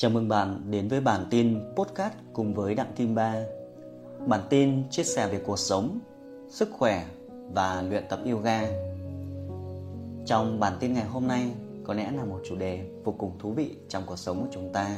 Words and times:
Chào 0.00 0.10
mừng 0.10 0.28
bạn 0.28 0.62
đến 0.70 0.88
với 0.88 1.00
bản 1.00 1.26
tin 1.30 1.60
podcast 1.76 2.14
cùng 2.32 2.54
với 2.54 2.74
Đặng 2.74 2.92
Kim 2.96 3.14
Ba. 3.14 3.34
Bản 4.26 4.40
tin 4.50 4.90
chia 4.90 5.02
sẻ 5.02 5.28
về 5.28 5.42
cuộc 5.46 5.58
sống, 5.58 5.98
sức 6.48 6.68
khỏe 6.72 7.06
và 7.54 7.82
luyện 7.82 8.04
tập 8.08 8.20
yoga. 8.30 8.62
Trong 10.26 10.60
bản 10.60 10.72
tin 10.80 10.94
ngày 10.94 11.04
hôm 11.04 11.26
nay 11.26 11.50
có 11.84 11.94
lẽ 11.94 12.10
là 12.10 12.24
một 12.24 12.40
chủ 12.48 12.56
đề 12.56 12.90
vô 13.04 13.14
cùng 13.18 13.32
thú 13.38 13.52
vị 13.52 13.76
trong 13.88 14.02
cuộc 14.06 14.16
sống 14.16 14.40
của 14.40 14.48
chúng 14.50 14.72
ta. 14.72 14.96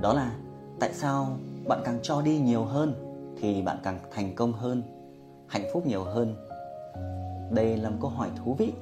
Đó 0.00 0.12
là 0.12 0.32
tại 0.80 0.90
sao 0.92 1.36
bạn 1.68 1.80
càng 1.84 1.98
cho 2.02 2.22
đi 2.22 2.38
nhiều 2.38 2.64
hơn 2.64 2.94
thì 3.40 3.62
bạn 3.62 3.76
càng 3.82 3.98
thành 4.10 4.34
công 4.34 4.52
hơn, 4.52 4.82
hạnh 5.46 5.64
phúc 5.72 5.86
nhiều 5.86 6.04
hơn. 6.04 6.34
Đây 7.50 7.76
là 7.76 7.90
một 7.90 7.96
câu 8.00 8.10
hỏi 8.10 8.28
thú 8.44 8.54
vị 8.58 8.72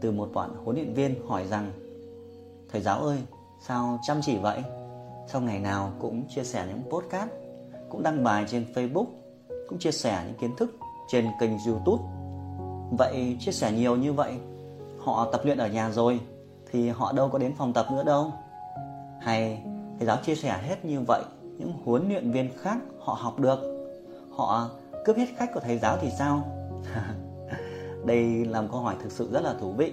từ 0.00 0.10
một 0.10 0.30
bạn 0.34 0.50
huấn 0.64 0.76
luyện 0.76 0.94
viên 0.94 1.26
hỏi 1.28 1.46
rằng 1.46 1.72
Thầy 2.68 2.82
giáo 2.82 3.00
ơi, 3.00 3.18
sao 3.66 3.98
chăm 4.02 4.20
chỉ 4.22 4.36
vậy? 4.38 4.62
Sao 5.26 5.40
ngày 5.40 5.60
nào 5.60 5.92
cũng 6.00 6.28
chia 6.28 6.44
sẻ 6.44 6.64
những 6.68 6.82
podcast, 6.90 7.30
cũng 7.88 8.02
đăng 8.02 8.24
bài 8.24 8.44
trên 8.48 8.66
Facebook, 8.74 9.06
cũng 9.68 9.78
chia 9.78 9.90
sẻ 9.90 10.22
những 10.26 10.38
kiến 10.38 10.56
thức 10.56 10.76
trên 11.08 11.26
kênh 11.40 11.50
YouTube. 11.66 12.02
Vậy 12.98 13.36
chia 13.40 13.52
sẻ 13.52 13.72
nhiều 13.72 13.96
như 13.96 14.12
vậy, 14.12 14.32
họ 14.98 15.28
tập 15.32 15.40
luyện 15.44 15.58
ở 15.58 15.68
nhà 15.68 15.90
rồi 15.90 16.20
thì 16.70 16.88
họ 16.88 17.12
đâu 17.12 17.28
có 17.28 17.38
đến 17.38 17.54
phòng 17.56 17.72
tập 17.72 17.86
nữa 17.92 18.04
đâu. 18.04 18.32
Hay 19.20 19.62
thầy 19.98 20.06
giáo 20.06 20.16
chia 20.26 20.34
sẻ 20.34 20.58
hết 20.62 20.84
như 20.84 21.00
vậy, 21.00 21.22
những 21.42 21.72
huấn 21.84 22.08
luyện 22.08 22.30
viên 22.30 22.50
khác 22.58 22.78
họ 23.00 23.18
học 23.20 23.38
được, 23.38 23.88
họ 24.30 24.70
cướp 25.04 25.16
hết 25.16 25.26
khách 25.36 25.50
của 25.54 25.60
thầy 25.60 25.78
giáo 25.78 25.98
thì 26.00 26.10
sao? 26.18 26.42
Đây 28.04 28.44
là 28.44 28.60
một 28.60 28.68
câu 28.70 28.80
hỏi 28.80 28.96
thực 29.02 29.12
sự 29.12 29.30
rất 29.32 29.40
là 29.40 29.54
thú 29.60 29.72
vị. 29.72 29.92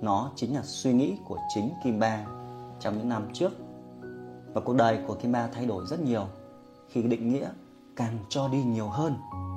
Nó 0.00 0.30
chính 0.36 0.54
là 0.54 0.62
suy 0.64 0.92
nghĩ 0.92 1.16
của 1.24 1.38
chính 1.54 1.70
Kim 1.84 1.98
Ba 1.98 2.26
trong 2.82 2.98
những 2.98 3.08
năm 3.08 3.28
trước. 3.32 3.52
Và 4.54 4.60
cuộc 4.60 4.76
đời 4.76 4.98
của 5.06 5.14
Kim 5.14 5.32
Ba 5.32 5.48
thay 5.52 5.66
đổi 5.66 5.86
rất 5.86 6.00
nhiều 6.00 6.24
khi 6.88 7.02
định 7.02 7.28
nghĩa 7.28 7.48
càng 7.96 8.18
cho 8.28 8.48
đi 8.48 8.62
nhiều 8.62 8.86
hơn, 8.86 9.14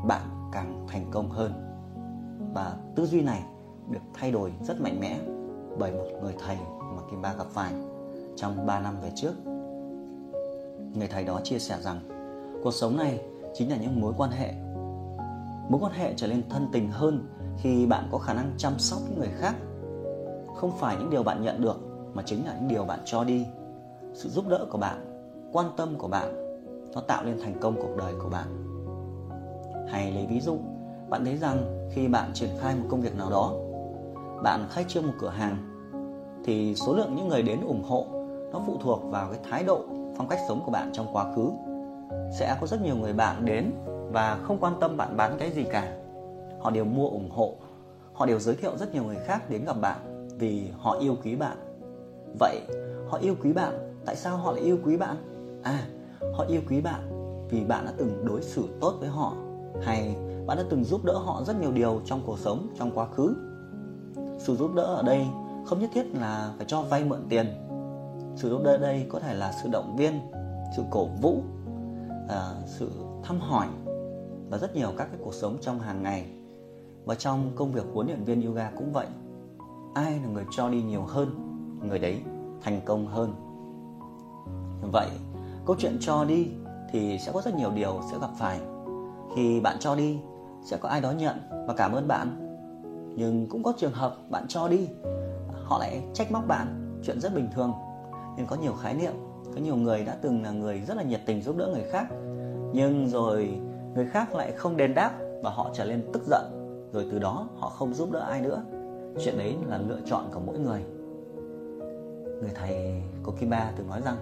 bạn 0.07 0.49
càng 0.51 0.85
thành 0.87 1.05
công 1.11 1.29
hơn. 1.29 1.51
Và 2.53 2.77
tư 2.95 3.05
duy 3.05 3.21
này 3.21 3.43
được 3.89 3.99
thay 4.13 4.31
đổi 4.31 4.53
rất 4.61 4.81
mạnh 4.81 4.99
mẽ 4.99 5.19
bởi 5.79 5.91
một 5.91 6.05
người 6.23 6.33
thầy 6.45 6.57
mà 6.95 7.01
Kim 7.11 7.21
Ba 7.21 7.33
gặp 7.33 7.47
phải 7.49 7.73
trong 8.35 8.65
3 8.65 8.79
năm 8.79 8.95
về 9.01 9.11
trước. 9.15 9.33
Người 10.93 11.07
thầy 11.07 11.23
đó 11.23 11.41
chia 11.43 11.59
sẻ 11.59 11.77
rằng 11.81 11.99
cuộc 12.63 12.71
sống 12.71 12.97
này 12.97 13.19
chính 13.53 13.69
là 13.69 13.77
những 13.77 14.01
mối 14.01 14.13
quan 14.17 14.31
hệ. 14.31 14.53
Mối 15.69 15.79
quan 15.81 15.93
hệ 15.93 16.13
trở 16.15 16.27
nên 16.27 16.49
thân 16.49 16.67
tình 16.71 16.91
hơn 16.91 17.27
khi 17.57 17.85
bạn 17.85 18.07
có 18.11 18.17
khả 18.17 18.33
năng 18.33 18.53
chăm 18.57 18.79
sóc 18.79 18.99
những 19.09 19.19
người 19.19 19.31
khác 19.39 19.55
không 20.55 20.71
phải 20.77 20.95
những 20.99 21.09
điều 21.09 21.23
bạn 21.23 21.43
nhận 21.43 21.61
được 21.61 21.84
mà 22.15 22.23
chính 22.25 22.45
là 22.45 22.53
những 22.59 22.67
điều 22.67 22.85
bạn 22.85 22.99
cho 23.05 23.23
đi. 23.23 23.45
Sự 24.13 24.29
giúp 24.29 24.47
đỡ 24.47 24.65
của 24.69 24.77
bạn, 24.77 25.05
quan 25.51 25.65
tâm 25.77 25.95
của 25.97 26.07
bạn, 26.07 26.35
nó 26.93 27.01
tạo 27.01 27.23
nên 27.23 27.39
thành 27.39 27.55
công 27.61 27.75
cuộc 27.75 27.95
đời 27.97 28.13
của 28.23 28.29
bạn. 28.29 28.47
Hay 29.89 30.11
lấy 30.11 30.25
ví 30.29 30.39
dụ, 30.39 30.57
bạn 31.09 31.25
thấy 31.25 31.37
rằng 31.37 31.89
khi 31.93 32.07
bạn 32.07 32.31
triển 32.33 32.49
khai 32.59 32.75
một 32.75 32.85
công 32.89 33.01
việc 33.01 33.17
nào 33.17 33.29
đó, 33.29 33.53
bạn 34.43 34.67
khai 34.69 34.85
trương 34.87 35.07
một 35.07 35.13
cửa 35.19 35.29
hàng, 35.29 35.57
thì 36.45 36.75
số 36.75 36.93
lượng 36.93 37.15
những 37.15 37.27
người 37.27 37.41
đến 37.41 37.61
ủng 37.67 37.83
hộ 37.83 38.05
nó 38.53 38.61
phụ 38.67 38.77
thuộc 38.81 39.01
vào 39.11 39.29
cái 39.31 39.39
thái 39.49 39.63
độ, 39.63 39.81
phong 40.17 40.27
cách 40.27 40.39
sống 40.47 40.61
của 40.65 40.71
bạn 40.71 40.89
trong 40.93 41.07
quá 41.13 41.33
khứ. 41.35 41.49
Sẽ 42.39 42.57
có 42.61 42.67
rất 42.67 42.81
nhiều 42.81 42.95
người 42.95 43.13
bạn 43.13 43.45
đến 43.45 43.71
và 44.11 44.39
không 44.43 44.57
quan 44.59 44.73
tâm 44.79 44.97
bạn 44.97 45.17
bán 45.17 45.37
cái 45.39 45.51
gì 45.51 45.63
cả. 45.63 45.97
Họ 46.59 46.69
đều 46.71 46.85
mua 46.85 47.09
ủng 47.09 47.29
hộ, 47.31 47.55
họ 48.13 48.25
đều 48.25 48.39
giới 48.39 48.55
thiệu 48.55 48.77
rất 48.77 48.93
nhiều 48.93 49.03
người 49.03 49.17
khác 49.25 49.49
đến 49.49 49.65
gặp 49.65 49.81
bạn 49.81 50.27
vì 50.39 50.69
họ 50.77 50.97
yêu 50.99 51.15
quý 51.23 51.35
bạn 51.35 51.57
vậy 52.39 52.61
họ 53.07 53.17
yêu 53.17 53.35
quý 53.43 53.53
bạn. 53.53 53.95
Tại 54.05 54.15
sao 54.15 54.37
họ 54.37 54.51
lại 54.51 54.61
yêu 54.61 54.77
quý 54.85 54.97
bạn? 54.97 55.15
À 55.63 55.87
họ 56.33 56.45
yêu 56.47 56.61
quý 56.69 56.81
bạn 56.81 57.01
vì 57.49 57.63
bạn 57.63 57.85
đã 57.85 57.93
từng 57.97 58.25
đối 58.25 58.41
xử 58.41 58.67
tốt 58.81 58.93
với 58.99 59.09
họ 59.09 59.33
hay 59.81 60.15
bạn 60.45 60.57
đã 60.57 60.63
từng 60.69 60.83
giúp 60.83 61.05
đỡ 61.05 61.17
họ 61.17 61.43
rất 61.47 61.61
nhiều 61.61 61.71
điều 61.71 62.01
trong 62.05 62.21
cuộc 62.25 62.39
sống 62.39 62.67
trong 62.79 62.91
quá 62.95 63.05
khứ. 63.05 63.35
Sự 64.39 64.55
giúp 64.55 64.75
đỡ 64.75 64.83
ở 64.83 65.03
đây 65.03 65.25
không 65.65 65.79
nhất 65.79 65.89
thiết 65.93 66.05
là 66.13 66.53
phải 66.57 66.65
cho 66.65 66.81
vay 66.81 67.03
mượn 67.03 67.19
tiền. 67.29 67.45
Sự 68.35 68.49
giúp 68.49 68.61
đỡ 68.63 68.71
ở 68.71 68.77
đây 68.77 69.05
có 69.09 69.19
thể 69.19 69.33
là 69.33 69.53
sự 69.63 69.69
động 69.71 69.95
viên 69.97 70.19
sự 70.75 70.83
cổ 70.91 71.07
vũ 71.21 71.43
à, 72.29 72.51
sự 72.65 72.91
thăm 73.23 73.39
hỏi 73.39 73.67
và 74.49 74.57
rất 74.57 74.75
nhiều 74.75 74.89
các 74.97 75.05
cái 75.05 75.19
cuộc 75.23 75.33
sống 75.33 75.57
trong 75.61 75.79
hàng 75.79 76.03
ngày. 76.03 76.25
Và 77.05 77.15
trong 77.15 77.51
công 77.55 77.71
việc 77.71 77.85
huấn 77.93 78.07
luyện 78.07 78.23
viên 78.23 78.41
yoga 78.47 78.71
cũng 78.77 78.93
vậy 78.93 79.07
ai 79.93 80.19
là 80.19 80.27
người 80.27 80.45
cho 80.51 80.69
đi 80.69 80.81
nhiều 80.81 81.01
hơn? 81.01 81.54
Người 81.83 81.99
đấy 81.99 82.21
thành 82.61 82.81
công 82.85 83.07
hơn. 83.07 83.33
Vậy, 84.91 85.07
câu 85.65 85.75
chuyện 85.79 85.97
cho 85.99 86.25
đi 86.25 86.47
thì 86.91 87.19
sẽ 87.19 87.31
có 87.31 87.41
rất 87.41 87.55
nhiều 87.55 87.71
điều 87.75 88.01
sẽ 88.11 88.17
gặp 88.21 88.29
phải. 88.37 88.59
Khi 89.35 89.59
bạn 89.59 89.77
cho 89.79 89.95
đi, 89.95 90.19
sẽ 90.63 90.77
có 90.77 90.89
ai 90.89 91.01
đó 91.01 91.11
nhận 91.11 91.35
và 91.67 91.73
cảm 91.77 91.91
ơn 91.91 92.07
bạn? 92.07 92.41
Nhưng 93.15 93.47
cũng 93.49 93.63
có 93.63 93.73
trường 93.77 93.93
hợp 93.93 94.15
bạn 94.29 94.45
cho 94.47 94.67
đi, 94.67 94.87
họ 95.63 95.79
lại 95.79 96.03
trách 96.13 96.31
móc 96.31 96.47
bạn, 96.47 96.99
chuyện 97.05 97.19
rất 97.19 97.35
bình 97.35 97.47
thường. 97.55 97.73
Nên 98.37 98.45
có 98.45 98.55
nhiều 98.55 98.73
khái 98.73 98.93
niệm, 98.93 99.13
có 99.55 99.61
nhiều 99.61 99.75
người 99.75 100.05
đã 100.05 100.17
từng 100.21 100.43
là 100.43 100.51
người 100.51 100.81
rất 100.81 100.97
là 100.97 101.03
nhiệt 101.03 101.21
tình 101.25 101.41
giúp 101.41 101.57
đỡ 101.57 101.67
người 101.73 101.83
khác. 101.91 102.07
Nhưng 102.73 103.07
rồi 103.07 103.59
người 103.95 104.05
khác 104.05 104.33
lại 104.33 104.51
không 104.51 104.77
đền 104.77 104.93
đáp 104.93 105.11
và 105.43 105.49
họ 105.49 105.69
trở 105.73 105.85
nên 105.85 106.09
tức 106.13 106.23
giận. 106.25 106.43
Rồi 106.93 107.07
từ 107.11 107.19
đó 107.19 107.47
họ 107.55 107.69
không 107.69 107.93
giúp 107.93 108.11
đỡ 108.11 108.19
ai 108.19 108.41
nữa. 108.41 108.63
Chuyện 109.23 109.37
đấy 109.37 109.55
là 109.67 109.77
lựa 109.77 109.99
chọn 110.05 110.23
của 110.33 110.39
mỗi 110.45 110.59
người 110.59 110.81
người 112.41 112.51
thầy 112.55 113.03
Kokiba 113.23 113.71
từng 113.75 113.89
nói 113.89 114.01
rằng, 114.01 114.17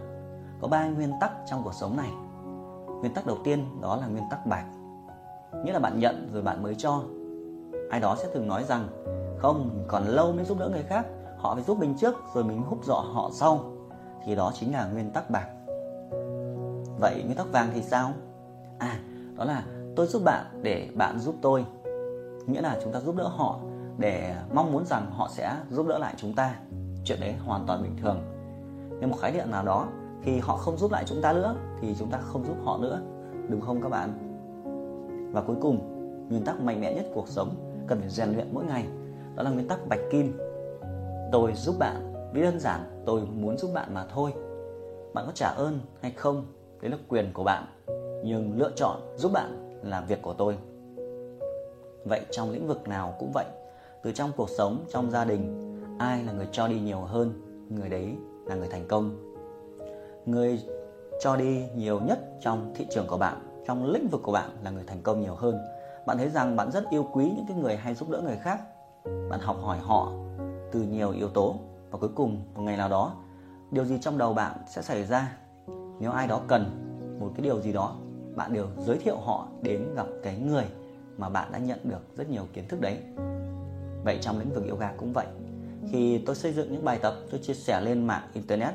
có 0.61 0.67
ba 0.67 0.87
nguyên 0.87 1.11
tắc 1.21 1.31
trong 1.45 1.61
cuộc 1.63 1.73
sống 1.73 1.97
này. 1.97 2.09
Nguyên 2.99 3.13
tắc 3.13 3.25
đầu 3.25 3.37
tiên 3.43 3.65
đó 3.81 3.95
là 3.95 4.07
nguyên 4.07 4.23
tắc 4.29 4.45
bạch. 4.45 4.65
Nghĩa 5.65 5.73
là 5.73 5.79
bạn 5.79 5.99
nhận 5.99 6.29
rồi 6.33 6.41
bạn 6.41 6.63
mới 6.63 6.75
cho. 6.75 7.01
Ai 7.89 7.99
đó 7.99 8.15
sẽ 8.19 8.27
thường 8.33 8.47
nói 8.47 8.63
rằng, 8.63 8.87
không, 9.37 9.85
còn 9.87 10.03
lâu 10.07 10.33
mới 10.33 10.45
giúp 10.45 10.59
đỡ 10.59 10.69
người 10.69 10.83
khác, 10.83 11.05
họ 11.37 11.53
phải 11.55 11.63
giúp 11.63 11.79
mình 11.79 11.95
trước 11.97 12.15
rồi 12.33 12.43
mình 12.43 12.63
húc 12.63 12.85
dọ 12.85 13.05
họ 13.13 13.29
sau. 13.33 13.59
Thì 14.25 14.35
đó 14.35 14.51
chính 14.53 14.73
là 14.73 14.87
nguyên 14.87 15.11
tắc 15.11 15.29
bạc 15.29 15.47
vậy 17.03 17.23
nguyên 17.25 17.37
tắc 17.37 17.51
vàng 17.51 17.69
thì 17.73 17.81
sao? 17.81 18.11
À 18.79 18.99
đó 19.35 19.45
là 19.45 19.63
tôi 19.95 20.07
giúp 20.07 20.21
bạn 20.25 20.45
để 20.61 20.89
bạn 20.95 21.19
giúp 21.19 21.35
tôi. 21.41 21.65
Nghĩa 22.47 22.61
là 22.61 22.79
chúng 22.83 22.93
ta 22.93 22.99
giúp 22.99 23.15
đỡ 23.15 23.27
họ 23.27 23.59
để 23.97 24.35
mong 24.53 24.71
muốn 24.71 24.85
rằng 24.85 25.11
họ 25.11 25.29
sẽ 25.31 25.55
giúp 25.69 25.87
đỡ 25.87 25.97
lại 25.97 26.13
chúng 26.17 26.33
ta 26.33 26.55
chuyện 27.05 27.19
đấy 27.19 27.33
hoàn 27.45 27.65
toàn 27.67 27.83
bình 27.83 27.95
thường. 28.01 28.19
Nên 28.99 29.09
một 29.09 29.17
khái 29.21 29.31
niệm 29.31 29.51
nào 29.51 29.65
đó 29.65 29.87
khi 30.21 30.39
họ 30.39 30.57
không 30.57 30.77
giúp 30.77 30.91
lại 30.91 31.03
chúng 31.07 31.21
ta 31.21 31.33
nữa, 31.33 31.55
thì 31.81 31.95
chúng 31.99 32.09
ta 32.09 32.17
không 32.17 32.45
giúp 32.45 32.55
họ 32.63 32.77
nữa. 32.77 33.01
Đúng 33.49 33.61
không 33.61 33.81
các 33.81 33.89
bạn? 33.89 34.09
Và 35.33 35.41
cuối 35.41 35.55
cùng, 35.61 35.79
nguyên 36.29 36.43
tắc 36.43 36.61
mạnh 36.61 36.81
mẽ 36.81 36.93
nhất 36.93 37.05
cuộc 37.13 37.27
sống 37.27 37.55
cần 37.87 37.99
phải 37.99 38.09
rèn 38.09 38.29
luyện 38.33 38.47
mỗi 38.53 38.65
ngày. 38.65 38.85
Đó 39.35 39.43
là 39.43 39.49
nguyên 39.49 39.67
tắc 39.67 39.87
bạch 39.89 39.99
kim. 40.11 40.37
Tôi 41.31 41.53
giúp 41.53 41.75
bạn 41.79 42.13
vì 42.33 42.41
đơn 42.41 42.59
giản, 42.59 43.03
tôi 43.05 43.21
muốn 43.21 43.57
giúp 43.57 43.69
bạn 43.73 43.93
mà 43.93 44.05
thôi. 44.13 44.33
Bạn 45.13 45.25
có 45.25 45.31
trả 45.35 45.47
ơn 45.47 45.79
hay 46.01 46.11
không 46.11 46.45
đấy 46.81 46.91
là 46.91 46.97
quyền 47.07 47.33
của 47.33 47.43
bạn, 47.43 47.63
nhưng 48.23 48.57
lựa 48.57 48.71
chọn 48.75 48.99
giúp 49.15 49.31
bạn 49.33 49.79
là 49.83 50.01
việc 50.01 50.21
của 50.21 50.33
tôi. 50.33 50.57
Vậy 52.05 52.21
trong 52.31 52.51
lĩnh 52.51 52.67
vực 52.67 52.87
nào 52.87 53.15
cũng 53.19 53.31
vậy, 53.33 53.45
từ 54.03 54.11
trong 54.11 54.31
cuộc 54.37 54.49
sống, 54.49 54.85
trong 54.89 55.11
gia 55.11 55.25
đình 55.25 55.62
ai 55.97 56.23
là 56.23 56.31
người 56.31 56.47
cho 56.51 56.67
đi 56.67 56.79
nhiều 56.79 56.99
hơn, 56.99 57.41
người 57.69 57.89
đấy 57.89 58.17
là 58.45 58.55
người 58.55 58.67
thành 58.67 58.87
công. 58.87 59.33
Người 60.25 60.61
cho 61.21 61.35
đi 61.35 61.63
nhiều 61.75 61.99
nhất 61.99 62.19
trong 62.41 62.73
thị 62.75 62.87
trường 62.91 63.07
của 63.07 63.17
bạn, 63.17 63.63
trong 63.67 63.85
lĩnh 63.85 64.07
vực 64.07 64.21
của 64.23 64.31
bạn 64.31 64.49
là 64.63 64.71
người 64.71 64.83
thành 64.87 65.01
công 65.01 65.21
nhiều 65.21 65.35
hơn. 65.35 65.57
Bạn 66.05 66.17
thấy 66.17 66.29
rằng 66.29 66.55
bạn 66.55 66.71
rất 66.71 66.89
yêu 66.89 67.07
quý 67.13 67.23
những 67.35 67.45
cái 67.47 67.57
người 67.57 67.75
hay 67.75 67.93
giúp 67.93 68.09
đỡ 68.09 68.21
người 68.21 68.37
khác. 68.41 68.61
Bạn 69.29 69.39
học 69.39 69.57
hỏi 69.61 69.77
họ 69.81 70.11
từ 70.71 70.81
nhiều 70.81 71.11
yếu 71.11 71.29
tố. 71.29 71.55
Và 71.91 71.99
cuối 71.99 72.09
cùng, 72.15 72.41
một 72.55 72.61
ngày 72.61 72.77
nào 72.77 72.89
đó, 72.89 73.15
điều 73.71 73.85
gì 73.85 73.97
trong 74.01 74.17
đầu 74.17 74.33
bạn 74.33 74.57
sẽ 74.67 74.81
xảy 74.81 75.05
ra? 75.05 75.37
Nếu 75.99 76.11
ai 76.11 76.27
đó 76.27 76.41
cần 76.47 76.63
một 77.19 77.31
cái 77.35 77.43
điều 77.43 77.61
gì 77.61 77.73
đó, 77.73 77.95
bạn 78.35 78.53
đều 78.53 78.67
giới 78.79 78.97
thiệu 78.97 79.17
họ 79.17 79.47
đến 79.61 79.95
gặp 79.95 80.07
cái 80.23 80.37
người 80.37 80.65
mà 81.17 81.29
bạn 81.29 81.51
đã 81.51 81.59
nhận 81.59 81.79
được 81.83 82.15
rất 82.15 82.29
nhiều 82.29 82.43
kiến 82.53 82.67
thức 82.67 82.81
đấy. 82.81 82.97
Vậy 84.03 84.17
trong 84.21 84.39
lĩnh 84.39 84.53
vực 84.53 84.63
yoga 84.69 84.93
cũng 84.97 85.13
vậy 85.13 85.25
khi 85.91 86.17
tôi 86.25 86.35
xây 86.35 86.53
dựng 86.53 86.71
những 86.71 86.85
bài 86.85 86.99
tập, 87.01 87.13
tôi 87.31 87.39
chia 87.39 87.53
sẻ 87.53 87.81
lên 87.81 88.07
mạng 88.07 88.23
internet, 88.33 88.73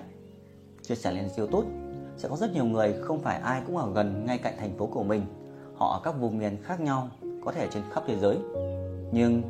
chia 0.83 0.95
sẻ 0.95 1.13
lên 1.13 1.29
youtube. 1.39 1.69
Sẽ 2.17 2.29
có 2.29 2.37
rất 2.37 2.53
nhiều 2.53 2.65
người, 2.65 2.95
không 3.03 3.19
phải 3.19 3.41
ai 3.41 3.63
cũng 3.67 3.77
ở 3.77 3.93
gần 3.95 4.27
ngay 4.27 4.39
cạnh 4.39 4.55
thành 4.59 4.79
phố 4.79 4.87
của 4.87 5.03
mình. 5.03 5.23
Họ 5.75 5.93
ở 5.93 6.01
các 6.05 6.13
vùng 6.21 6.39
miền 6.39 6.63
khác 6.63 6.81
nhau, 6.81 7.09
có 7.45 7.53
thể 7.53 7.69
trên 7.71 7.83
khắp 7.93 8.03
thế 8.07 8.17
giới. 8.19 8.39
Nhưng 9.13 9.43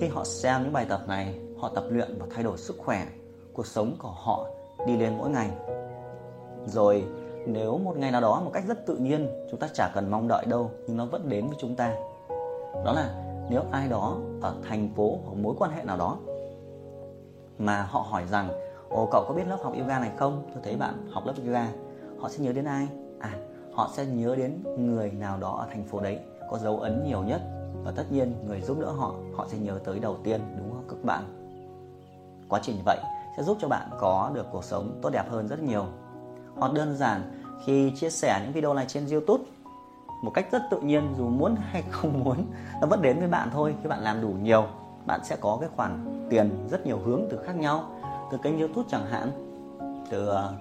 khi 0.00 0.06
họ 0.06 0.24
xem 0.24 0.62
những 0.62 0.72
bài 0.72 0.86
tập 0.88 1.00
này, 1.08 1.40
họ 1.58 1.70
tập 1.74 1.84
luyện 1.90 2.18
và 2.18 2.26
thay 2.30 2.44
đổi 2.44 2.58
sức 2.58 2.76
khỏe, 2.78 3.06
cuộc 3.52 3.66
sống 3.66 3.96
của 3.98 4.08
họ 4.08 4.46
đi 4.86 4.96
lên 4.96 5.18
mỗi 5.18 5.30
ngày. 5.30 5.50
Rồi, 6.66 7.04
nếu 7.46 7.78
một 7.78 7.96
ngày 7.96 8.10
nào 8.10 8.20
đó 8.20 8.40
một 8.44 8.50
cách 8.54 8.64
rất 8.68 8.86
tự 8.86 8.96
nhiên, 8.96 9.46
chúng 9.50 9.60
ta 9.60 9.68
chả 9.74 9.90
cần 9.94 10.10
mong 10.10 10.28
đợi 10.28 10.46
đâu, 10.46 10.70
nhưng 10.86 10.96
nó 10.96 11.06
vẫn 11.06 11.28
đến 11.28 11.46
với 11.46 11.56
chúng 11.60 11.76
ta. 11.76 11.94
Đó 12.84 12.92
là 12.92 13.22
nếu 13.50 13.62
ai 13.70 13.88
đó 13.88 14.18
ở 14.40 14.54
thành 14.68 14.88
phố 14.96 15.18
hoặc 15.24 15.34
mối 15.34 15.54
quan 15.58 15.70
hệ 15.70 15.82
nào 15.82 15.96
đó 15.96 16.18
mà 17.58 17.82
họ 17.82 18.00
hỏi 18.00 18.26
rằng, 18.26 18.48
ồ, 18.88 19.08
cậu 19.12 19.24
có 19.28 19.34
biết 19.34 19.44
lớp 19.48 19.58
học 19.62 19.72
yoga 19.78 19.98
này 19.98 20.10
không? 20.16 20.42
Tôi 20.54 20.62
thấy 20.64 20.76
bạn 20.76 21.08
học 21.12 21.26
lớp 21.26 21.34
yoga. 21.46 21.68
Họ 22.20 22.28
sẽ 22.28 22.44
nhớ 22.44 22.52
đến 22.52 22.64
ai? 22.64 22.88
À 23.20 23.30
họ 23.76 23.90
sẽ 23.92 24.06
nhớ 24.06 24.36
đến 24.36 24.62
người 24.78 25.10
nào 25.10 25.38
đó 25.38 25.56
ở 25.58 25.66
thành 25.70 25.84
phố 25.84 26.00
đấy, 26.00 26.18
có 26.50 26.58
dấu 26.58 26.78
ấn 26.78 27.04
nhiều 27.04 27.22
nhất. 27.22 27.40
Và 27.84 27.92
tất 27.96 28.04
nhiên, 28.10 28.34
người 28.46 28.60
giúp 28.60 28.78
đỡ 28.80 28.90
họ 28.90 29.14
họ 29.36 29.46
sẽ 29.48 29.58
nhớ 29.58 29.78
tới 29.84 29.98
đầu 29.98 30.16
tiên, 30.24 30.40
đúng 30.58 30.70
không 30.70 30.84
các 30.88 31.04
bạn? 31.04 31.22
Quá 32.48 32.60
trình 32.62 32.76
như 32.76 32.82
vậy 32.84 32.98
sẽ 33.36 33.42
giúp 33.42 33.56
cho 33.60 33.68
bạn 33.68 33.88
có 34.00 34.30
được 34.34 34.46
cuộc 34.52 34.64
sống 34.64 34.98
tốt 35.02 35.10
đẹp 35.10 35.30
hơn 35.30 35.48
rất 35.48 35.62
nhiều. 35.62 35.84
Hoặc 36.56 36.72
đơn 36.72 36.96
giản, 36.96 37.44
khi 37.64 37.92
chia 37.96 38.10
sẻ 38.10 38.40
những 38.44 38.52
video 38.52 38.74
này 38.74 38.84
trên 38.88 39.06
youtube, 39.10 39.44
một 40.22 40.30
cách 40.34 40.46
rất 40.52 40.62
tự 40.70 40.80
nhiên, 40.80 41.14
dù 41.18 41.28
muốn 41.28 41.56
hay 41.60 41.82
không 41.90 42.24
muốn, 42.24 42.46
nó 42.80 42.86
vẫn 42.86 43.02
đến 43.02 43.18
với 43.18 43.28
bạn 43.28 43.48
thôi, 43.52 43.74
khi 43.82 43.88
bạn 43.88 44.00
làm 44.00 44.20
đủ 44.20 44.28
nhiều 44.28 44.66
bạn 45.06 45.20
sẽ 45.24 45.36
có 45.40 45.58
cái 45.60 45.68
khoản 45.76 46.26
tiền 46.30 46.66
rất 46.70 46.86
nhiều 46.86 46.98
hướng 46.98 47.22
từ 47.30 47.38
khác 47.46 47.56
nhau. 47.56 47.90
Từ 48.30 48.38
kênh 48.38 48.58
youtube 48.58 48.88
chẳng 48.90 49.06
hạn 49.06 49.30
từ 50.10 50.26
ờ, 50.26 50.54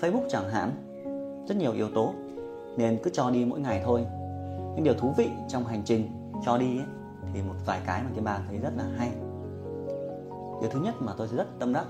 facebook 0.00 0.28
chẳng 0.28 0.50
hạn 0.50 0.70
rất 1.48 1.56
nhiều 1.56 1.72
yếu 1.72 1.88
tố. 1.94 2.12
Nên 2.76 2.98
cứ 3.02 3.10
cho 3.10 3.30
đi 3.30 3.44
mỗi 3.44 3.60
ngày 3.60 3.82
thôi. 3.84 4.06
Những 4.74 4.84
điều 4.84 4.94
thú 4.94 5.12
vị 5.16 5.30
trong 5.48 5.64
hành 5.64 5.82
trình 5.84 6.10
cho 6.44 6.58
đi 6.58 6.78
ấy, 6.78 6.86
thì 7.34 7.42
một 7.42 7.54
vài 7.66 7.80
cái 7.86 8.02
mà 8.02 8.10
cái 8.14 8.24
bà 8.24 8.38
thấy 8.48 8.58
rất 8.58 8.72
là 8.76 8.84
hay. 8.98 9.10
Điều 10.60 10.70
thứ 10.70 10.80
nhất 10.80 10.94
mà 11.00 11.12
tôi 11.16 11.28
rất 11.28 11.46
tâm 11.58 11.72
đắc 11.72 11.86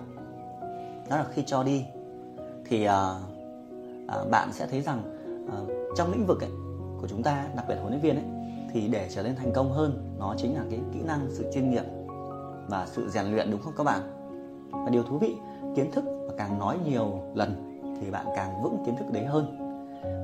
đó 1.11 1.17
là 1.17 1.27
khi 1.35 1.43
cho 1.47 1.63
đi 1.63 1.85
thì 2.65 2.89
uh, 2.89 2.93
uh, 4.23 4.31
bạn 4.31 4.49
sẽ 4.53 4.67
thấy 4.67 4.81
rằng 4.83 5.03
uh, 5.47 5.71
trong 5.97 6.13
lĩnh 6.13 6.27
vực 6.27 6.41
ấy, 6.41 6.51
của 7.01 7.09
chúng 7.09 7.23
ta 7.23 7.47
đặc 7.57 7.65
biệt 7.69 7.75
huấn 7.81 7.93
luyện 7.93 8.03
viên 8.03 8.17
ấy 8.17 8.46
thì 8.77 8.89
để 8.89 9.09
trở 9.11 9.23
nên 9.23 9.37
thành 9.37 9.53
công 9.53 9.73
hơn, 9.73 10.17
nó 10.19 10.35
chính 10.39 10.55
là 10.55 10.65
cái 10.71 10.81
kỹ 10.95 11.01
năng 11.05 11.27
sự 11.31 11.45
chuyên 11.55 11.71
nghiệp 11.71 11.85
và 12.69 12.87
sự 12.87 13.09
rèn 13.09 13.27
luyện, 13.27 13.51
đúng 13.51 13.61
không 13.61 13.73
các 13.77 13.85
bạn? 13.85 14.01
Và 14.71 14.91
điều 14.91 15.03
thú 15.03 15.19
vị, 15.19 15.37
kiến 15.77 15.91
thức 15.93 16.05
mà 16.05 16.35
càng 16.39 16.59
nói 16.59 16.79
nhiều 16.85 17.21
lần 17.35 17.81
thì 18.01 18.11
bạn 18.11 18.27
càng 18.37 18.63
vững 18.63 18.83
kiến 18.87 18.97
thức 18.97 19.05
đấy 19.13 19.25
hơn. 19.25 19.59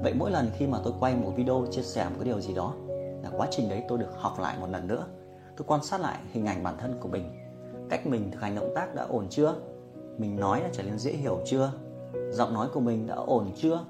Vậy 0.03 0.15
mỗi 0.15 0.31
lần 0.31 0.51
khi 0.57 0.67
mà 0.67 0.79
tôi 0.85 0.93
quay 1.01 1.17
một 1.17 1.33
video, 1.37 1.67
chia 1.71 1.83
sẻ 1.83 2.05
một 2.05 2.15
cái 2.19 2.25
điều 2.25 2.41
gì 2.41 2.55
đó 2.55 2.75
là 3.23 3.31
quá 3.37 3.47
trình 3.51 3.69
đấy 3.69 3.83
tôi 3.89 3.99
được 3.99 4.11
học 4.17 4.41
lại 4.41 4.57
một 4.61 4.67
lần 4.71 4.87
nữa. 4.87 5.07
Tôi 5.57 5.65
quan 5.69 5.85
sát 5.85 6.01
lại 6.01 6.19
hình 6.33 6.47
ảnh 6.47 6.63
bản 6.63 6.75
thân 6.79 6.99
của 7.01 7.09
mình, 7.09 7.25
cách 7.91 8.07
mình 8.07 8.31
thực 8.31 8.43
hành 8.43 8.55
động 8.55 8.73
tác 8.75 8.95
đã 8.95 9.03
ổn 9.03 9.27
chưa? 9.31 9.55
Mình 10.19 10.37
nói 10.37 10.61
đã 10.61 10.69
trở 10.73 10.83
nên 10.83 10.99
dễ 10.99 11.13
hiểu 11.13 11.39
chưa? 11.45 11.73
Giọng 12.31 12.55
nói 12.55 12.69
của 12.75 12.81
mình 12.81 13.07
đã 13.07 13.15
ổn 13.15 13.51
chưa? 13.57 13.85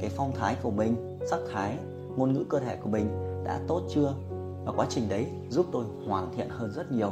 Cái 0.00 0.10
phong 0.16 0.32
thái 0.32 0.56
của 0.62 0.70
mình, 0.70 1.18
sắc 1.30 1.40
thái, 1.52 1.76
ngôn 2.16 2.32
ngữ 2.32 2.44
cơ 2.48 2.58
thể 2.58 2.76
của 2.76 2.88
mình 2.88 3.25
đã 3.46 3.60
tốt 3.68 3.82
chưa? 3.94 4.14
Và 4.64 4.72
quá 4.76 4.86
trình 4.88 5.08
đấy 5.08 5.26
giúp 5.48 5.66
tôi 5.72 5.84
hoàn 6.08 6.32
thiện 6.36 6.48
hơn 6.48 6.70
rất 6.70 6.92
nhiều. 6.92 7.10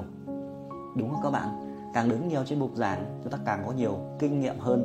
Đúng 0.96 1.10
không 1.10 1.20
các 1.22 1.30
bạn? 1.30 1.48
Càng 1.94 2.08
đứng 2.08 2.28
nhiều 2.28 2.44
trên 2.44 2.60
bục 2.60 2.74
giảng, 2.74 3.20
chúng 3.22 3.32
ta 3.32 3.38
càng 3.46 3.62
có 3.66 3.72
nhiều 3.72 3.98
kinh 4.18 4.40
nghiệm 4.40 4.58
hơn. 4.58 4.84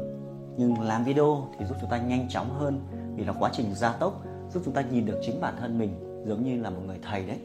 Nhưng 0.57 0.81
làm 0.81 1.03
video 1.03 1.47
thì 1.57 1.65
giúp 1.65 1.75
chúng 1.81 1.89
ta 1.89 1.97
nhanh 1.97 2.29
chóng 2.29 2.49
hơn 2.59 2.81
vì 3.15 3.25
là 3.25 3.33
quá 3.39 3.49
trình 3.53 3.75
gia 3.75 3.91
tốc 3.91 4.21
giúp 4.53 4.61
chúng 4.65 4.73
ta 4.73 4.81
nhìn 4.81 5.05
được 5.05 5.19
chính 5.21 5.41
bản 5.41 5.55
thân 5.59 5.79
mình 5.79 6.23
giống 6.27 6.43
như 6.43 6.61
là 6.61 6.69
một 6.69 6.81
người 6.87 6.99
thầy 7.03 7.27
đấy. 7.27 7.39